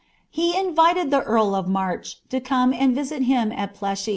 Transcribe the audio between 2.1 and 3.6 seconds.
to come and visit him